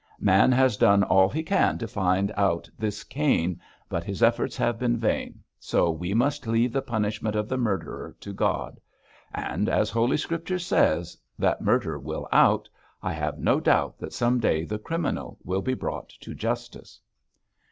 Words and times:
Man 0.19 0.51
has 0.51 0.77
done 0.77 1.03
all 1.03 1.29
he 1.29 1.43
can 1.43 1.77
to 1.77 1.87
find 1.87 2.31
out 2.35 2.67
this 2.75 3.03
Cain, 3.03 3.61
but 3.87 4.03
his 4.03 4.23
efforts 4.23 4.57
have 4.57 4.79
been 4.79 4.97
vain, 4.97 5.43
so 5.59 5.91
we 5.91 6.15
must 6.15 6.47
leave 6.47 6.73
the 6.73 6.81
punishment 6.81 7.35
of 7.35 7.47
the 7.47 7.59
murderer 7.59 8.15
to 8.21 8.33
God; 8.33 8.81
and 9.31 9.69
as 9.69 9.91
Holy 9.91 10.17
Scripture 10.17 10.57
says 10.57 11.19
that 11.37 11.61
"murder 11.61 11.99
will 11.99 12.27
out," 12.31 12.67
I 13.03 13.13
have 13.13 13.37
no 13.37 13.59
doubt 13.59 13.99
that 13.99 14.11
some 14.11 14.39
day 14.39 14.65
the 14.65 14.79
criminal 14.79 15.37
will 15.43 15.61
be 15.61 15.75
brought 15.75 16.09
to 16.21 16.33
justice.' 16.33 16.99